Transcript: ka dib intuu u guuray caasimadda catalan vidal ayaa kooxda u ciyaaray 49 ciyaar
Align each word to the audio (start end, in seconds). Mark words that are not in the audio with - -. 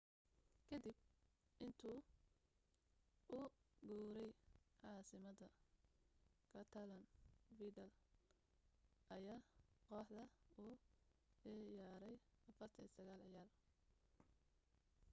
ka 0.67 0.75
dib 0.83 0.97
intuu 1.65 1.99
u 3.37 3.39
guuray 3.87 4.31
caasimadda 4.79 5.47
catalan 6.51 7.03
vidal 7.57 7.91
ayaa 9.15 9.39
kooxda 9.87 10.23
u 10.61 10.65
ciyaaray 11.41 12.15
49 12.45 13.23
ciyaar 13.23 13.49